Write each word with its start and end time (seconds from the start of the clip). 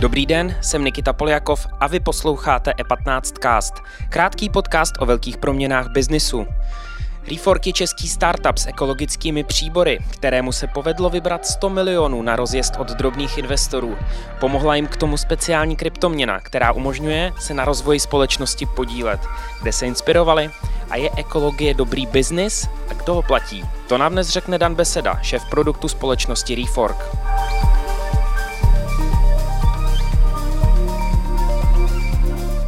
Dobrý 0.00 0.26
den, 0.26 0.56
jsem 0.60 0.84
Nikita 0.84 1.12
Poljakov 1.12 1.66
a 1.80 1.86
vy 1.86 2.00
posloucháte 2.00 2.70
E15 2.70 3.38
Cast, 3.42 3.74
krátký 4.08 4.50
podcast 4.50 4.94
o 4.98 5.06
velkých 5.06 5.36
proměnách 5.36 5.88
biznisu. 5.92 6.46
Refork 7.30 7.66
je 7.66 7.72
český 7.72 8.08
startup 8.08 8.58
s 8.58 8.66
ekologickými 8.66 9.44
příbory, 9.44 9.98
kterému 10.10 10.52
se 10.52 10.66
povedlo 10.66 11.10
vybrat 11.10 11.46
100 11.46 11.70
milionů 11.70 12.22
na 12.22 12.36
rozjezd 12.36 12.76
od 12.78 12.88
drobných 12.88 13.38
investorů. 13.38 13.98
Pomohla 14.40 14.74
jim 14.74 14.86
k 14.86 14.96
tomu 14.96 15.16
speciální 15.16 15.76
kryptoměna, 15.76 16.40
která 16.40 16.72
umožňuje 16.72 17.32
se 17.38 17.54
na 17.54 17.64
rozvoji 17.64 18.00
společnosti 18.00 18.66
podílet. 18.66 19.20
Kde 19.62 19.72
se 19.72 19.86
inspirovali? 19.86 20.50
A 20.90 20.96
je 20.96 21.10
ekologie 21.16 21.74
dobrý 21.74 22.06
biznis? 22.06 22.68
A 22.90 22.94
kdo 22.94 23.14
ho 23.14 23.22
platí? 23.22 23.64
To 23.88 23.98
nám 23.98 24.12
dnes 24.12 24.28
řekne 24.28 24.58
Dan 24.58 24.74
Beseda, 24.74 25.18
šéf 25.22 25.42
produktu 25.50 25.88
společnosti 25.88 26.54
Refork. 26.54 27.16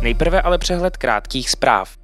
Nejprve 0.00 0.42
ale 0.42 0.58
přehled 0.58 0.96
krátkých 0.96 1.50
zpráv. 1.50 1.99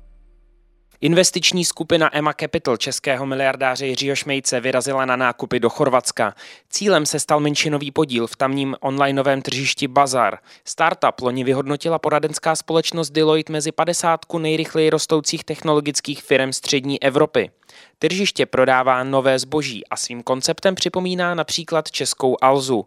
Investiční 1.01 1.65
skupina 1.65 2.17
Emma 2.17 2.33
Capital 2.33 2.77
českého 2.77 3.27
miliardáře 3.27 3.87
Jiřího 3.87 4.17
Šmejce 4.17 4.61
vyrazila 4.61 5.07
na 5.07 5.17
nákupy 5.17 5.61
do 5.61 5.71
Chorvatska. 5.71 6.35
Cílem 6.71 7.07
se 7.07 7.21
stal 7.21 7.41
menšinový 7.41 7.91
podíl 7.91 8.27
v 8.27 8.37
tamním 8.37 8.77
onlineovém 8.81 9.43
tržišti 9.43 9.89
Bazar. 9.89 10.39
Startup 10.65 11.21
loni 11.21 11.45
vyhodnotila 11.45 11.99
poradenská 11.99 12.57
společnost 12.57 13.11
Deloitte 13.11 13.53
mezi 13.53 13.73
50 13.73 14.21
nejrychleji 14.39 14.91
rostoucích 14.91 15.45
technologických 15.45 16.23
firm 16.23 16.53
střední 16.53 17.03
Evropy. 17.03 17.51
Tržiště 17.99 18.47
prodává 18.47 19.05
nové 19.05 19.39
zboží 19.39 19.87
a 19.87 19.97
svým 19.97 20.23
konceptem 20.23 20.75
připomíná 20.75 21.35
například 21.35 21.91
českou 21.91 22.37
Alzu. 22.41 22.87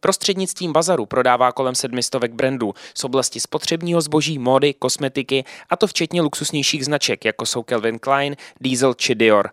Prostřednictvím 0.00 0.72
bazaru 0.72 1.06
prodává 1.06 1.52
kolem 1.52 1.74
sedmistovek 1.74 2.32
brandů 2.32 2.74
z 2.94 3.04
oblasti 3.04 3.40
spotřebního 3.40 4.00
zboží, 4.00 4.38
módy, 4.38 4.74
kosmetiky 4.74 5.44
a 5.70 5.76
to 5.76 5.86
včetně 5.86 6.22
luxusnějších 6.22 6.84
značek, 6.84 7.24
jako 7.24 7.46
jsou 7.46 7.62
Calvin 7.62 7.98
Klein, 7.98 8.36
Diesel 8.60 8.94
či 8.94 9.14
Dior. 9.14 9.50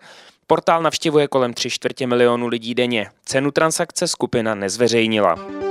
Portál 0.47 0.81
navštěvuje 0.81 1.27
kolem 1.27 1.53
3 1.53 1.69
čtvrtě 1.69 2.07
milionu 2.07 2.47
lidí 2.47 2.75
denně. 2.75 3.09
Cenu 3.25 3.51
transakce 3.51 4.07
skupina 4.07 4.55
nezveřejnila. 4.55 5.64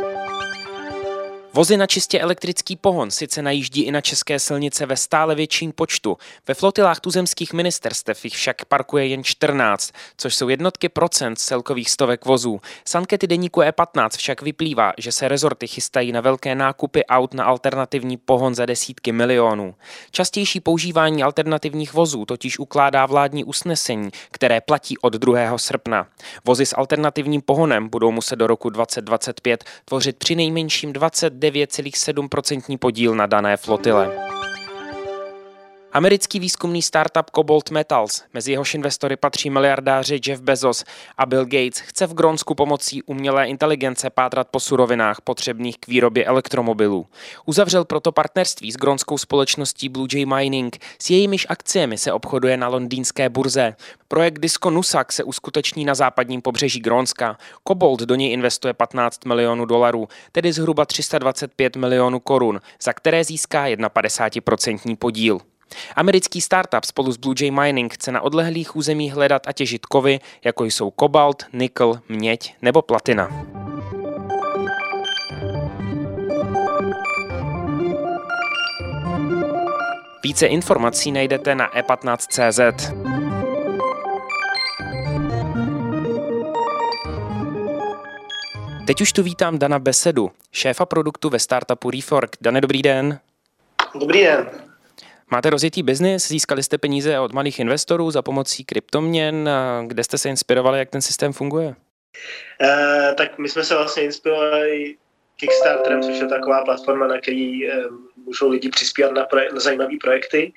Vozy 1.57 1.77
na 1.77 1.87
čistě 1.87 2.21
elektrický 2.21 2.77
pohon 2.77 3.11
sice 3.11 3.43
najíždí 3.43 3.83
i 3.83 3.93
na 3.93 4.01
české 4.01 4.39
silnice 4.39 4.87
ve 4.87 4.97
stále 4.97 5.35
větším 5.35 5.73
počtu. 5.73 6.17
Ve 6.49 6.55
flotilách 6.55 7.01
tuzemských 7.01 7.53
ministerstev 7.53 8.25
jich 8.25 8.35
však 8.35 8.65
parkuje 8.65 9.07
jen 9.07 9.25
14, 9.25 9.93
což 10.17 10.35
jsou 10.35 10.49
jednotky 10.49 10.89
procent 10.89 11.37
celkových 11.37 11.91
stovek 11.91 12.25
vozů. 12.25 12.61
Z 12.85 12.95
ankety 12.95 13.27
deníku 13.27 13.61
E15 13.61 14.09
však 14.17 14.43
vyplývá, 14.43 14.93
že 14.99 15.13
se 15.13 15.29
rezorty 15.29 15.67
chystají 15.67 16.13
na 16.13 16.21
velké 16.21 16.55
nákupy 16.55 17.05
aut 17.07 17.35
na 17.35 17.45
alternativní 17.45 18.17
pohon 18.17 18.55
za 18.55 18.67
desítky 18.67 19.13
milionů. 19.13 19.75
Častější 20.11 20.61
používání 20.61 21.23
alternativních 21.23 21.93
vozů 21.93 22.25
totiž 22.25 22.59
ukládá 22.59 23.07
vládní 23.07 23.45
usnesení, 23.45 24.11
které 24.31 24.61
platí 24.61 24.99
od 24.99 25.13
2. 25.13 25.59
srpna. 25.59 26.07
Vozy 26.45 26.67
s 26.67 26.77
alternativním 26.77 27.43
pohonem 27.43 27.89
budou 27.89 28.11
muset 28.11 28.37
do 28.37 28.47
roku 28.47 28.71
2025 28.71 29.65
tvořit 29.85 30.17
při 30.17 30.35
nejmenším 30.35 30.93
20 30.93 31.44
9,7% 31.51 32.79
podíl 32.79 33.15
na 33.15 33.27
dané 33.27 33.57
flotile. 33.57 34.11
Americký 35.97 36.41
výzkumný 36.41 36.83
startup 36.83 37.31
Cobalt 37.31 37.71
Metals, 37.71 38.25
mezi 38.33 38.51
jehož 38.51 38.75
investory 38.75 39.17
patří 39.17 39.51
miliardáři 39.51 40.21
Jeff 40.27 40.43
Bezos 40.43 40.85
a 41.19 41.27
Bill 41.27 41.45
Gates, 41.45 41.79
chce 41.79 42.07
v 42.07 42.15
Grónsku 42.15 42.55
pomocí 42.55 43.03
umělé 43.03 43.47
inteligence 43.47 44.11
pátrat 44.11 44.49
po 44.51 44.61
surovinách 44.61 45.21
potřebných 45.21 45.79
k 45.79 45.89
výrobě 45.89 46.25
elektromobilů. 46.25 47.07
Uzavřel 47.47 47.85
proto 47.85 48.13
partnerství 48.13 48.73
s 48.73 48.77
grónskou 48.77 49.19
společností 49.19 49.89
Blue 49.89 50.09
Jay 50.13 50.27
Mining, 50.27 50.79
s 51.03 51.11
jejímiž 51.11 51.47
akciemi 51.49 51.99
se 51.99 52.13
obchoduje 52.13 52.57
na 52.57 52.69
londýnské 52.69 53.29
burze. 53.29 53.77
Projekt 54.09 54.39
Disco 54.39 54.71
Nusak 54.71 55.13
se 55.13 55.25
uskuteční 55.25 55.85
na 55.85 55.95
západním 55.95 56.43
pobřeží 56.43 56.81
Grónska. 56.81 57.39
Cobalt 57.69 58.01
do 58.01 58.15
něj 58.15 58.33
investuje 58.33 58.75
15 58.75 59.25
milionů 59.25 59.65
dolarů, 59.65 60.09
tedy 60.33 60.53
zhruba 60.53 60.87
325 60.87 61.77
milionů 61.77 62.21
korun, 62.21 62.61
za 62.83 62.93
které 62.93 63.25
získá 63.25 63.67
51% 63.67 64.97
podíl. 64.97 65.41
Americký 65.97 66.41
startup 66.41 66.85
spolu 66.85 67.13
s 67.13 67.17
Blue 67.17 67.35
Jay 67.41 67.51
Mining 67.51 67.95
chce 67.95 68.13
na 68.13 68.21
odlehlých 68.21 68.77
územích 68.77 69.15
hledat 69.15 69.49
a 69.49 69.53
těžit 69.53 69.87
kovy, 69.87 70.21
jako 70.45 70.65
jsou 70.65 70.91
kobalt, 70.91 71.43
nikl, 71.53 72.01
měď 72.09 72.55
nebo 72.63 72.83
platina. 72.83 73.29
Více 80.25 80.47
informací 80.47 81.13
najdete 81.13 81.55
na 81.55 81.69
e15.cz. 81.69 82.93
Teď 88.87 89.01
už 89.01 89.13
tu 89.13 89.23
vítám 89.23 89.59
Dana 89.59 89.79
Besedu, 89.79 90.31
šéfa 90.53 90.87
produktu 90.87 91.31
ve 91.31 91.39
startupu 91.39 91.91
Refork. 91.91 92.37
Dane, 92.41 92.61
dobrý 92.61 92.83
den. 92.83 93.19
Dobrý 94.01 94.23
den. 94.23 94.47
Máte 95.31 95.51
rozjetý 95.51 95.83
biznis, 95.83 96.29
získali 96.29 96.63
jste 96.63 96.79
peníze 96.79 97.19
od 97.19 97.33
malých 97.33 97.59
investorů 97.59 98.11
za 98.11 98.23
pomocí 98.23 98.65
kryptoměn. 98.65 99.51
Kde 99.87 100.05
jste 100.05 100.19
se 100.19 100.29
inspirovali, 100.29 100.79
jak 100.79 100.91
ten 100.91 101.03
systém 101.03 101.33
funguje? 101.33 101.67
Uh, 101.67 103.15
tak 103.15 103.39
my 103.39 103.49
jsme 103.49 103.65
se 103.65 103.75
vlastně 103.75 104.03
inspirovali 104.03 104.97
Kickstarterem, 105.37 106.03
což 106.03 106.21
je 106.21 106.27
taková 106.27 106.65
platforma, 106.65 107.07
na 107.07 107.21
který 107.21 107.71
um, 107.71 108.09
můžou 108.25 108.51
lidi 108.51 108.69
přispívat 108.69 109.13
na, 109.13 109.27
projek- 109.27 109.53
na 109.53 109.61
zajímavé 109.61 109.95
projekty. 110.01 110.53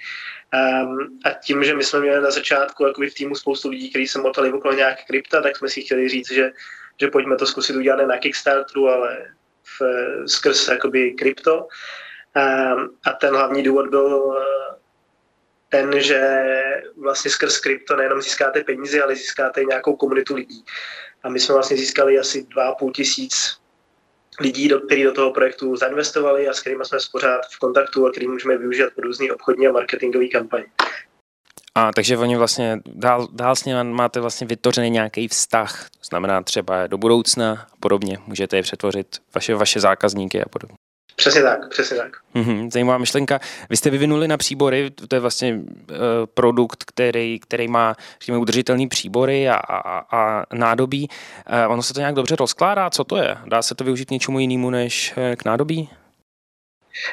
Um, 0.83 1.19
a 1.25 1.29
tím, 1.29 1.63
že 1.63 1.75
my 1.75 1.83
jsme 1.83 1.99
měli 1.99 2.21
na 2.21 2.31
začátku 2.31 2.85
v 3.09 3.13
týmu 3.13 3.35
spoustu 3.35 3.69
lidí, 3.69 3.89
kteří 3.89 4.07
se 4.07 4.19
motali 4.19 4.51
okolo 4.51 4.73
nějak 4.73 5.05
krypta, 5.07 5.41
tak 5.41 5.57
jsme 5.57 5.69
si 5.69 5.81
chtěli 5.81 6.09
říct, 6.09 6.31
že, 6.31 6.51
že 7.01 7.07
pojďme 7.07 7.35
to 7.35 7.45
zkusit 7.45 7.75
udělat 7.75 7.97
ne 7.97 8.07
na 8.07 8.17
Kickstarteru, 8.17 8.89
ale 8.89 9.25
v, 9.63 9.81
skrz 10.27 10.67
jakoby 10.67 11.11
krypto. 11.11 11.67
Um, 12.37 12.89
a 13.05 13.13
ten 13.13 13.35
hlavní 13.35 13.63
důvod 13.63 13.89
byl 13.89 14.35
ten, 15.69 16.01
že 16.01 16.43
vlastně 16.97 17.31
skrz 17.31 17.59
krypto 17.59 17.95
nejenom 17.95 18.21
získáte 18.21 18.63
peníze, 18.63 19.01
ale 19.01 19.15
získáte 19.15 19.63
nějakou 19.63 19.95
komunitu 19.95 20.35
lidí. 20.35 20.63
A 21.23 21.29
my 21.29 21.39
jsme 21.39 21.53
vlastně 21.53 21.77
získali 21.77 22.19
asi 22.19 22.43
2,5 22.43 22.91
tisíc 22.91 23.57
lidí, 24.39 24.67
do, 24.67 24.79
kteří 24.79 25.03
do 25.03 25.11
toho 25.11 25.31
projektu 25.31 25.75
zainvestovali 25.75 26.47
a 26.47 26.53
s 26.53 26.59
kterými 26.59 26.85
jsme 26.85 26.97
pořád 27.11 27.41
v 27.51 27.59
kontaktu 27.59 28.05
a 28.05 28.11
který 28.11 28.27
můžeme 28.27 28.57
využít 28.57 28.85
pro 28.95 29.03
různé 29.07 29.31
obchodní 29.33 29.67
a 29.67 29.71
marketingové 29.71 30.27
kampaně. 30.27 30.65
A 31.75 31.91
takže 31.95 32.17
oni 32.17 32.37
vlastně 32.37 32.79
dál, 32.85 33.27
dál 33.31 33.55
s 33.55 33.65
nimi 33.65 33.83
máte 33.83 34.19
vlastně 34.19 34.47
vytvořený 34.47 34.89
nějaký 34.89 35.27
vztah, 35.27 35.89
to 35.89 36.07
znamená 36.09 36.41
třeba 36.41 36.87
do 36.87 36.97
budoucna 36.97 37.67
a 37.73 37.75
podobně, 37.79 38.17
můžete 38.27 38.57
je 38.57 38.63
přetvořit 38.63 39.07
vaše, 39.35 39.55
vaše 39.55 39.79
zákazníky 39.79 40.43
a 40.43 40.49
podobně. 40.49 40.76
Přesně 41.19 41.41
tak, 41.41 41.69
přesně 41.69 41.97
tak. 41.97 42.11
Mm-hmm, 42.35 42.71
zajímavá 42.71 42.97
myšlenka. 42.97 43.39
Vy 43.69 43.77
jste 43.77 43.89
vyvinuli 43.89 44.27
na 44.27 44.37
příbory, 44.37 44.91
to 45.07 45.15
je 45.15 45.19
vlastně 45.19 45.53
uh, 45.53 45.97
produkt, 46.33 46.83
který, 46.83 47.39
který 47.39 47.67
má 47.67 47.95
řekněme, 48.19 48.39
udržitelný 48.39 48.87
příbory 48.87 49.49
a, 49.49 49.55
a, 49.55 50.17
a 50.17 50.43
nádobí. 50.53 51.09
Uh, 51.65 51.71
ono 51.71 51.83
se 51.83 51.93
to 51.93 51.99
nějak 51.99 52.15
dobře 52.15 52.35
rozkládá, 52.35 52.89
co 52.89 53.03
to 53.03 53.17
je? 53.17 53.37
Dá 53.45 53.61
se 53.61 53.75
to 53.75 53.83
využít 53.83 54.11
něčemu 54.11 54.39
jinému 54.39 54.69
než 54.69 55.13
uh, 55.17 55.35
k 55.35 55.45
nádobí? 55.45 55.89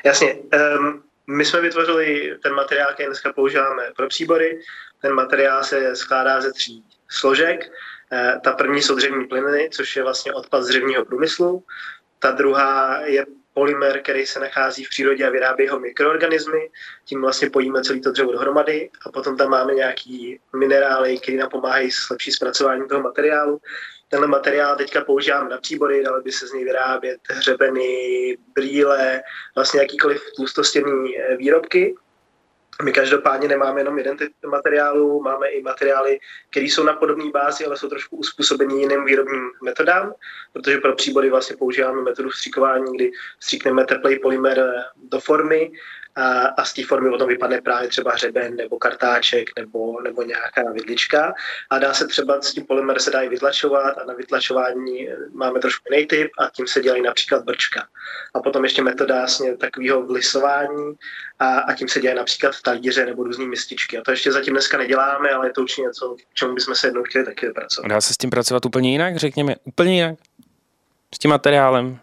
Jasně. 0.04 0.34
Um, 0.34 1.02
my 1.26 1.44
jsme 1.44 1.60
vytvořili 1.60 2.36
ten 2.42 2.52
materiál, 2.52 2.92
který 2.92 3.06
dneska 3.06 3.32
používáme 3.32 3.82
pro 3.96 4.08
příbory. 4.08 4.60
Ten 5.02 5.12
materiál 5.12 5.64
se 5.64 5.96
skládá 5.96 6.40
ze 6.40 6.52
tří 6.52 6.84
složek. 7.08 7.72
Uh, 8.12 8.40
ta 8.40 8.52
první 8.52 8.82
jsou 8.82 8.94
dřevní 8.94 9.24
plyny, 9.24 9.68
což 9.72 9.96
je 9.96 10.02
vlastně 10.02 10.32
odpad 10.32 10.62
z 10.62 10.68
dřevního 10.68 11.04
průmyslu. 11.04 11.64
Ta 12.18 12.30
druhá 12.30 13.00
je 13.00 13.26
polymer, 13.54 14.02
který 14.02 14.26
se 14.26 14.40
nachází 14.40 14.84
v 14.84 14.88
přírodě 14.88 15.26
a 15.26 15.30
vyrábí 15.30 15.68
ho 15.68 15.80
mikroorganismy. 15.80 16.70
Tím 17.04 17.20
vlastně 17.20 17.50
pojíme 17.50 17.82
celý 17.82 18.00
to 18.00 18.12
dřevo 18.12 18.32
dohromady 18.32 18.90
a 19.06 19.10
potom 19.10 19.36
tam 19.36 19.50
máme 19.50 19.74
nějaký 19.74 20.40
minerály, 20.56 21.18
které 21.18 21.38
nám 21.38 21.50
pomáhají 21.50 21.90
s 21.90 22.10
lepší 22.10 22.32
zpracování 22.32 22.88
toho 22.88 23.02
materiálu. 23.02 23.60
Tenhle 24.08 24.28
materiál 24.28 24.76
teďka 24.76 25.04
používám 25.04 25.48
na 25.48 25.58
příbory, 25.58 26.04
dalo 26.04 26.22
by 26.22 26.32
se 26.32 26.46
z 26.46 26.52
něj 26.52 26.64
vyrábět 26.64 27.20
hřebeny, 27.30 28.36
brýle, 28.54 29.22
vlastně 29.54 29.80
jakýkoliv 29.80 30.22
tlustostěný 30.36 31.18
eh, 31.18 31.36
výrobky. 31.36 31.94
My 32.82 32.92
každopádně 32.92 33.48
nemáme 33.48 33.80
jenom 33.80 33.98
jeden 33.98 34.16
typ 34.16 34.32
materiálu, 34.46 35.22
máme 35.22 35.48
i 35.48 35.62
materiály, 35.62 36.18
které 36.50 36.66
jsou 36.66 36.84
na 36.84 36.92
podobné 36.92 37.30
bázi, 37.30 37.66
ale 37.66 37.76
jsou 37.76 37.88
trošku 37.88 38.16
uspůsobení 38.16 38.80
jiným 38.80 39.04
výrobním 39.04 39.50
metodám, 39.62 40.14
protože 40.52 40.78
pro 40.78 40.94
příbory 40.94 41.30
vlastně 41.30 41.56
používáme 41.56 42.02
metodu 42.02 42.28
vstříkování, 42.28 42.96
kdy 42.96 43.10
vstříkneme 43.38 43.84
teplý 43.84 44.18
polymer 44.18 44.84
do 44.96 45.20
formy 45.20 45.72
a, 46.16 46.46
a 46.46 46.64
z 46.64 46.72
té 46.72 46.84
formy 46.84 47.10
potom 47.10 47.28
vypadne 47.28 47.60
právě 47.60 47.88
třeba 47.88 48.12
hřeben 48.12 48.56
nebo 48.56 48.78
kartáček 48.78 49.50
nebo, 49.58 50.00
nebo 50.00 50.22
nějaká 50.22 50.72
vidlička 50.72 51.34
a 51.70 51.78
dá 51.78 51.94
se 51.94 52.06
třeba 52.06 52.40
s 52.40 52.52
tím 52.52 52.66
polymer 52.66 53.00
se 53.00 53.10
dá 53.10 53.22
i 53.22 53.28
vytlačovat 53.28 53.98
a 53.98 54.04
na 54.04 54.14
vytlačování 54.14 55.08
máme 55.32 55.60
trošku 55.60 55.84
jiný 55.92 56.06
typ 56.06 56.30
a 56.38 56.50
tím 56.50 56.66
se 56.66 56.80
dělají 56.80 57.02
například 57.02 57.44
brčka. 57.44 57.86
A 58.34 58.40
potom 58.40 58.64
ještě 58.64 58.82
metoda 58.82 59.18
vlastně 59.18 59.56
takového 59.56 60.06
vlisování 60.06 60.94
a, 61.38 61.58
a 61.58 61.74
tím 61.74 61.88
se 61.88 62.00
dělají 62.00 62.16
například 62.16 62.60
talíře 62.62 63.06
nebo 63.06 63.24
různé 63.24 63.46
mističky. 63.46 63.98
A 63.98 64.02
to 64.02 64.10
ještě 64.10 64.32
zatím 64.32 64.54
dneska 64.54 64.78
neděláme, 64.78 65.30
ale 65.30 65.46
je 65.46 65.52
to 65.52 65.60
určitě 65.60 65.82
něco, 65.82 66.16
k 66.30 66.34
čemu 66.34 66.54
bychom 66.54 66.74
se 66.74 66.86
jednou 66.86 67.02
chtěli 67.02 67.24
taky 67.24 67.50
pracovat. 67.50 67.88
Dá 67.88 68.00
se 68.00 68.14
s 68.14 68.16
tím 68.16 68.30
pracovat 68.30 68.66
úplně 68.66 68.92
jinak, 68.92 69.16
řekněme, 69.16 69.56
úplně 69.64 69.94
jinak? 69.94 70.18
S 71.14 71.18
tím 71.18 71.30
materiálem? 71.30 71.98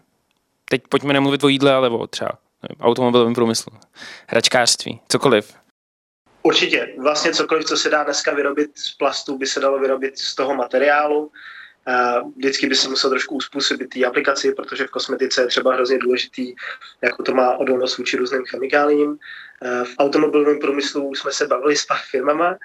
Teď 0.68 0.82
pojďme 0.88 1.12
nemluvit 1.12 1.44
o 1.44 1.48
jídle, 1.48 1.72
ale 1.72 1.88
o 1.88 2.06
třeba 2.06 2.38
automobilovém 2.80 3.34
průmyslu, 3.34 3.72
hračkářství, 4.26 5.00
cokoliv. 5.08 5.54
Určitě. 6.42 6.94
Vlastně 6.98 7.32
cokoliv, 7.32 7.64
co 7.64 7.76
se 7.76 7.90
dá 7.90 8.04
dneska 8.04 8.34
vyrobit 8.34 8.78
z 8.78 8.94
plastu, 8.94 9.38
by 9.38 9.46
se 9.46 9.60
dalo 9.60 9.78
vyrobit 9.78 10.18
z 10.18 10.34
toho 10.34 10.54
materiálu. 10.54 11.32
Vždycky 12.36 12.66
by 12.66 12.74
se 12.74 12.88
musel 12.88 13.10
trošku 13.10 13.34
uspůsobit 13.34 13.88
té 13.88 14.04
aplikaci, 14.04 14.54
protože 14.54 14.86
v 14.86 14.90
kosmetice 14.90 15.42
je 15.42 15.46
třeba 15.46 15.74
hrozně 15.74 15.98
důležitý, 15.98 16.54
jako 17.02 17.22
to 17.22 17.34
má 17.34 17.56
odolnost 17.56 17.98
vůči 17.98 18.16
různým 18.16 18.44
chemikáliím. 18.50 19.18
V 19.84 19.94
automobilovém 19.98 20.58
průmyslu 20.58 21.14
jsme 21.14 21.32
se 21.32 21.46
bavili 21.46 21.76
s 21.76 21.86
pár 21.86 22.00
firmama. 22.10 22.58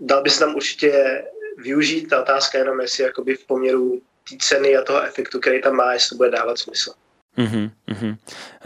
Dal 0.00 0.22
by 0.22 0.30
se 0.30 0.40
tam 0.40 0.54
určitě 0.54 1.22
využít. 1.58 2.06
Ta 2.06 2.22
otázka 2.22 2.58
jenom, 2.58 2.80
jestli 2.80 3.04
jakoby 3.04 3.34
v 3.34 3.46
poměru 3.46 4.02
té 4.30 4.36
ceny 4.40 4.76
a 4.76 4.82
toho 4.82 5.02
efektu, 5.02 5.40
který 5.40 5.62
tam 5.62 5.74
má, 5.74 5.92
jestli 5.92 6.08
to 6.08 6.16
bude 6.16 6.30
dávat 6.30 6.58
smysl. 6.58 6.92
Uh-huh, 7.38 7.70
uh-huh. 7.88 8.16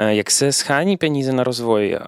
Jak 0.08 0.30
se 0.30 0.52
schání 0.52 0.96
peníze 0.96 1.32
na 1.32 1.44
rozvoj? 1.44 1.98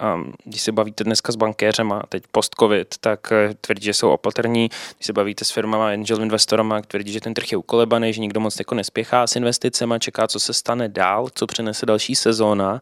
Když 0.45 0.63
se 0.63 0.73
bavíte 0.73 1.05
dneska 1.05 1.33
s 1.33 1.37
bankéřema, 1.37 2.03
teď 2.09 2.23
post-covid, 2.33 2.95
tak 3.01 3.33
eh, 3.33 3.55
tvrdí, 3.61 3.85
že 3.85 3.95
jsou 3.95 4.11
opatrní. 4.11 4.71
Když 4.97 5.07
se 5.07 5.13
bavíte 5.13 5.45
s 5.45 5.51
firmama, 5.51 5.89
angel 5.89 6.23
investorama, 6.23 6.83
tvrdí, 6.83 7.13
že 7.13 7.21
ten 7.21 7.35
trh 7.35 7.53
je 7.53 7.59
ukolebaný, 7.59 8.13
že 8.13 8.21
nikdo 8.21 8.41
moc 8.41 8.59
jako 8.59 8.75
nespěchá 8.75 9.27
s 9.27 9.37
investicemi, 9.37 9.95
čeká, 9.99 10.27
co 10.27 10.41
se 10.41 10.55
stane 10.55 10.89
dál, 10.89 11.29
co 11.35 11.47
přinese 11.47 11.87
další 11.87 12.15
sezóna. 12.15 12.81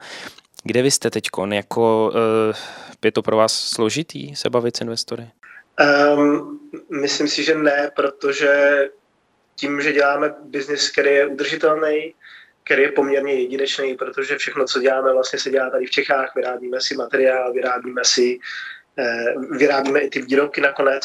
Kde 0.64 0.82
vy 0.82 0.90
jste 0.90 1.10
teď? 1.10 1.24
Jako, 1.50 2.12
uh, 2.14 2.56
je 3.04 3.12
to 3.12 3.22
pro 3.22 3.36
vás 3.36 3.52
složitý 3.52 4.36
se 4.36 4.50
bavit 4.50 4.76
s 4.76 4.80
investory? 4.80 5.30
Um, 6.16 6.60
myslím 7.00 7.28
si, 7.28 7.44
že 7.44 7.54
ne, 7.54 7.90
protože 7.96 8.84
tím, 9.56 9.80
že 9.80 9.92
děláme 9.92 10.34
biznis, 10.44 10.90
který 10.90 11.10
je 11.10 11.26
udržitelný, 11.26 12.14
který 12.70 12.82
je 12.82 12.92
poměrně 12.92 13.34
jedinečný, 13.34 13.96
protože 13.96 14.38
všechno, 14.38 14.64
co 14.64 14.80
děláme, 14.80 15.12
vlastně 15.12 15.38
se 15.38 15.50
dělá 15.50 15.70
tady 15.70 15.86
v 15.86 15.90
Čechách, 15.90 16.32
vyrábíme 16.36 16.80
si 16.80 16.94
materiál, 16.94 17.52
vyrábíme 17.52 18.02
si, 18.04 18.38
eh, 18.98 19.34
vyrábíme 19.58 20.00
i 20.00 20.10
ty 20.10 20.22
výrobky 20.22 20.60
nakonec, 20.60 21.02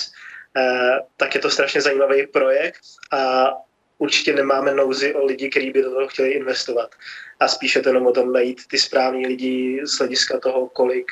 eh, 0.58 1.00
tak 1.18 1.36
je 1.36 1.42
to 1.42 1.50
strašně 1.50 1.82
zajímavý 1.82 2.28
projekt 2.28 2.82
a 3.12 3.50
určitě 3.98 4.34
nemáme 4.34 4.74
nouzy 4.74 5.14
o 5.14 5.26
lidi, 5.26 5.50
kteří 5.50 5.72
by 5.72 5.82
do 5.82 5.90
toho 5.90 6.08
chtěli 6.08 6.32
investovat. 6.32 6.90
A 7.40 7.48
spíše 7.48 7.82
to 7.82 7.90
jenom 7.90 8.08
o 8.08 8.12
tom 8.12 8.34
najít 8.34 8.68
ty 8.68 8.78
správní 8.78 9.28
lidi 9.28 9.82
z 9.86 9.98
hlediska 9.98 10.40
toho, 10.40 10.70
kolik 10.70 11.12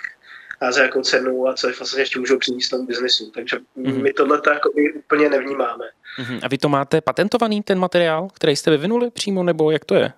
a 0.61 0.71
za 0.71 0.83
jakou 0.83 1.01
cenu 1.01 1.47
a 1.47 1.53
co 1.53 1.67
vlastně 1.67 2.01
ještě 2.01 2.19
můžou 2.19 2.38
přinést 2.38 2.69
tomu 2.69 2.85
biznesu. 2.85 3.31
Takže 3.33 3.57
mm-hmm. 3.57 4.01
my 4.01 4.13
tohle 4.13 4.41
úplně 4.95 5.29
nevnímáme. 5.29 5.85
Mm-hmm. 6.19 6.39
A 6.44 6.47
vy 6.47 6.57
to 6.57 6.69
máte 6.69 7.01
patentovaný, 7.01 7.63
ten 7.63 7.79
materiál, 7.79 8.27
který 8.33 8.55
jste 8.55 8.71
vyvinuli 8.71 9.11
přímo, 9.11 9.44
nebo 9.44 9.71
jak 9.71 9.85
to 9.85 9.95
je? 9.95 10.13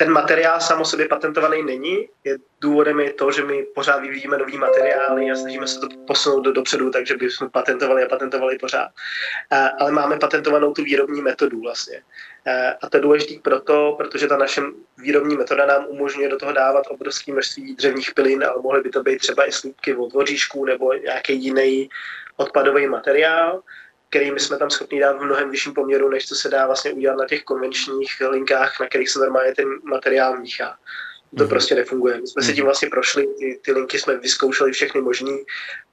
Ten 0.00 0.12
materiál 0.12 0.60
sám 0.60 0.80
o 0.80 0.84
sobě 0.84 1.08
patentovaný 1.08 1.62
není. 1.62 2.08
Je 2.24 2.38
důvodem 2.60 3.00
je 3.00 3.12
to, 3.12 3.32
že 3.32 3.44
my 3.44 3.62
pořád 3.62 3.98
vyvíjíme 3.98 4.38
nový 4.38 4.58
materiály 4.58 5.30
a 5.30 5.34
snažíme 5.36 5.66
se 5.66 5.80
to 5.80 5.88
posunout 6.06 6.40
do 6.40 6.52
dopředu, 6.52 6.90
takže 6.90 7.16
bychom 7.16 7.50
patentovali 7.50 8.04
a 8.04 8.08
patentovali 8.08 8.58
pořád. 8.58 8.88
Ale 9.78 9.92
máme 9.92 10.18
patentovanou 10.18 10.72
tu 10.72 10.84
výrobní 10.84 11.22
metodu 11.22 11.60
vlastně. 11.60 12.02
A 12.82 12.88
to 12.88 12.96
je 12.96 13.00
důležité 13.00 13.40
proto, 13.42 13.94
protože 13.98 14.26
ta 14.26 14.36
naše 14.36 14.62
výrobní 14.98 15.36
metoda 15.36 15.66
nám 15.66 15.86
umožňuje 15.88 16.28
do 16.28 16.36
toho 16.36 16.52
dávat 16.52 16.84
obrovské 16.88 17.32
množství 17.32 17.74
dřevních 17.74 18.14
pilin, 18.14 18.44
ale 18.44 18.62
mohly 18.62 18.80
by 18.80 18.90
to 18.90 19.02
být 19.02 19.18
třeba 19.18 19.48
i 19.48 19.52
slupky 19.52 19.94
od 19.94 20.12
voříšku 20.12 20.64
nebo 20.64 20.92
nějaký 20.92 21.44
jiný 21.44 21.88
odpadový 22.36 22.86
materiál 22.86 23.62
který 24.10 24.30
my 24.30 24.40
jsme 24.40 24.56
tam 24.56 24.70
schopni 24.70 25.00
dát 25.00 25.16
v 25.18 25.24
mnohem 25.24 25.50
vyšším 25.50 25.74
poměru, 25.74 26.08
než 26.08 26.28
co 26.28 26.34
se 26.34 26.48
dá 26.48 26.66
vlastně 26.66 26.92
udělat 26.92 27.18
na 27.18 27.26
těch 27.26 27.44
konvenčních 27.44 28.10
linkách, 28.30 28.80
na 28.80 28.86
kterých 28.86 29.10
se 29.10 29.18
normálně 29.18 29.54
ten 29.54 29.68
materiál 29.84 30.38
míchá. 30.38 30.78
To 31.38 31.44
mm. 31.44 31.50
prostě 31.50 31.74
nefunguje. 31.74 32.20
My 32.20 32.26
jsme 32.26 32.42
mm. 32.42 32.46
si 32.46 32.54
tím 32.54 32.64
vlastně 32.64 32.88
prošli, 32.90 33.26
ty, 33.26 33.60
ty 33.64 33.72
linky 33.72 33.98
jsme 33.98 34.16
vyzkoušeli 34.16 34.72
všechny 34.72 35.00
možný 35.00 35.44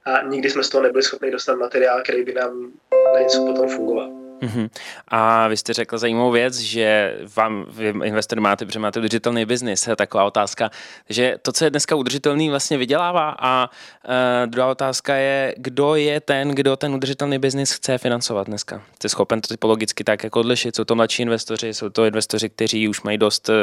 a 0.04 0.22
nikdy 0.22 0.50
jsme 0.50 0.62
z 0.62 0.68
toho 0.68 0.82
nebyli 0.82 1.02
schopni 1.02 1.30
dostat 1.30 1.54
materiál, 1.54 2.02
který 2.02 2.24
by 2.24 2.34
nám 2.34 2.72
na 3.14 3.20
něco 3.20 3.46
potom 3.46 3.68
fungoval. 3.68 4.27
Mm-hmm. 4.42 4.70
A 5.08 5.48
vy 5.48 5.56
jste 5.56 5.72
řekl 5.72 5.98
zajímavou 5.98 6.30
věc, 6.30 6.58
že 6.58 7.16
vám, 7.36 7.66
vy 7.70 7.94
investor 8.04 8.40
máte, 8.40 8.66
protože 8.66 8.78
máte 8.78 8.98
udržitelný 9.00 9.44
biznis, 9.44 9.88
taková 9.96 10.24
otázka, 10.24 10.70
že 11.08 11.36
to, 11.42 11.52
co 11.52 11.64
je 11.64 11.70
dneska 11.70 11.94
udržitelný, 11.94 12.50
vlastně 12.50 12.78
vydělává 12.78 13.36
a 13.38 13.70
uh, 13.70 14.50
druhá 14.50 14.70
otázka 14.70 15.14
je, 15.14 15.54
kdo 15.56 15.94
je 15.94 16.20
ten, 16.20 16.50
kdo 16.50 16.76
ten 16.76 16.94
udržitelný 16.94 17.38
biznis 17.38 17.72
chce 17.72 17.98
financovat 17.98 18.46
dneska. 18.46 18.82
Jste 18.94 19.08
schopen 19.08 19.40
to 19.40 19.48
typologicky 19.48 20.04
tak 20.04 20.24
jako 20.24 20.40
odlišit, 20.40 20.76
jsou 20.76 20.84
to 20.84 20.94
mladší 20.94 21.22
investoři, 21.22 21.74
jsou 21.74 21.88
to 21.88 22.04
investoři, 22.04 22.48
kteří 22.48 22.88
už 22.88 23.02
mají 23.02 23.18
dost 23.18 23.48
uh, 23.48 23.54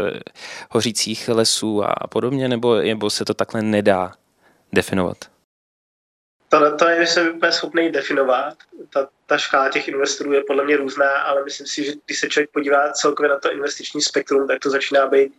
hořících 0.69 1.29
lesů 1.29 1.83
a 1.83 2.07
podobně, 2.07 2.47
nebo, 2.47 2.75
nebo 2.75 3.09
se 3.09 3.25
to 3.25 3.33
takhle 3.33 3.61
nedá 3.61 4.11
definovat? 4.73 5.34
To, 6.59 6.77
to 6.77 6.87
je, 6.87 7.07
jsem 7.07 7.35
úplně 7.35 7.51
schopný 7.51 7.91
definovat. 7.91 8.53
Ta, 8.89 9.07
ta 9.25 9.37
škála 9.37 9.69
těch 9.69 9.87
investorů 9.87 10.33
je 10.33 10.43
podle 10.47 10.65
mě 10.65 10.77
různá, 10.77 11.11
ale 11.11 11.43
myslím 11.43 11.67
si, 11.67 11.83
že 11.83 11.93
když 12.05 12.19
se 12.19 12.29
člověk 12.29 12.49
podívá 12.51 12.91
celkově 12.91 13.29
na 13.29 13.39
to 13.39 13.51
investiční 13.51 14.01
spektrum, 14.01 14.47
tak 14.47 14.59
to 14.59 14.69
začíná 14.69 15.07
být 15.07 15.33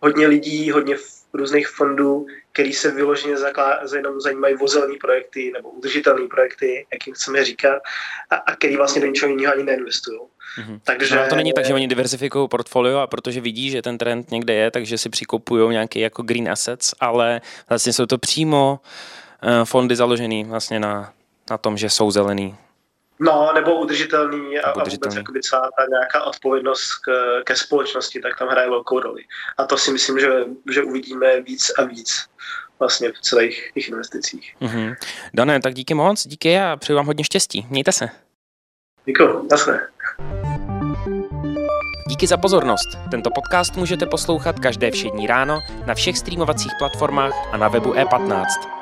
hodně 0.00 0.26
lidí, 0.26 0.70
hodně 0.70 0.96
různých 1.32 1.68
fondů, 1.68 2.26
který 2.52 2.72
se 2.72 2.90
vyloženě 2.90 3.36
zaklá, 3.36 3.80
jenom 3.94 4.20
zajímají 4.20 4.56
o 4.56 4.68
zelený 4.68 4.96
projekty 4.96 5.52
nebo 5.54 5.70
udržitelné 5.70 6.28
projekty, 6.28 6.86
jak 6.92 7.06
jim 7.06 7.14
chceme 7.14 7.44
říkat, 7.44 7.82
a, 8.30 8.36
a 8.36 8.56
který 8.56 8.76
vlastně 8.76 9.00
do 9.00 9.06
ničeho 9.06 9.30
jiného 9.30 9.54
ani 9.54 9.62
neinvestují. 9.62 10.18
Mm-hmm. 10.18 10.80
Takže... 10.84 11.16
No, 11.16 11.28
to 11.28 11.36
není 11.36 11.52
tak, 11.52 11.64
že 11.64 11.74
oni 11.74 11.88
diversifikují 11.88 12.48
portfolio 12.48 12.98
a 12.98 13.06
protože 13.06 13.40
vidí, 13.40 13.70
že 13.70 13.82
ten 13.82 13.98
trend 13.98 14.30
někde 14.30 14.54
je, 14.54 14.70
takže 14.70 14.98
si 14.98 15.08
přikupují 15.08 15.70
nějaký 15.70 16.00
jako 16.00 16.22
green 16.22 16.50
assets, 16.50 16.94
ale 17.00 17.40
vlastně 17.68 17.92
jsou 17.92 18.06
to 18.06 18.18
přímo 18.18 18.80
Eh, 18.80 19.29
fondy 19.64 19.96
založený 19.96 20.44
vlastně 20.44 20.80
na, 20.80 21.12
na 21.50 21.58
tom, 21.58 21.78
že 21.78 21.90
jsou 21.90 22.10
zelený. 22.10 22.56
No, 23.22 23.52
nebo 23.54 23.80
udržitelný 23.80 24.58
a, 24.58 24.70
a 24.70 24.84
vůbec 24.84 25.14
jakoby 25.14 25.40
celá 25.40 25.70
ta 25.78 25.86
nějaká 25.90 26.24
odpovědnost 26.24 26.94
k, 26.94 27.10
ke 27.44 27.56
společnosti, 27.56 28.20
tak 28.20 28.38
tam 28.38 28.48
hraje 28.48 28.70
velkou 28.70 29.00
roli. 29.00 29.24
A 29.58 29.64
to 29.64 29.78
si 29.78 29.92
myslím, 29.92 30.18
že, 30.18 30.28
že 30.72 30.82
uvidíme 30.82 31.40
víc 31.40 31.70
a 31.78 31.84
víc 31.84 32.26
vlastně 32.78 33.12
v 33.12 33.20
celých 33.20 33.70
těch 33.74 33.88
investicích. 33.88 34.54
Mm-hmm. 34.60 34.96
Dané, 35.34 35.60
tak 35.60 35.74
díky 35.74 35.94
moc, 35.94 36.26
díky 36.26 36.58
a 36.58 36.76
přeju 36.76 36.96
vám 36.96 37.06
hodně 37.06 37.24
štěstí. 37.24 37.66
Mějte 37.70 37.92
se. 37.92 38.08
Děkuji, 39.04 39.48
nasle. 39.50 39.80
Díky 42.08 42.26
za 42.26 42.36
pozornost. 42.36 42.88
Tento 43.10 43.30
podcast 43.30 43.76
můžete 43.76 44.06
poslouchat 44.06 44.60
každé 44.60 44.90
všední 44.90 45.26
ráno 45.26 45.60
na 45.86 45.94
všech 45.94 46.18
streamovacích 46.18 46.72
platformách 46.78 47.32
a 47.52 47.56
na 47.56 47.68
webu 47.68 47.92
e15. 47.92 48.79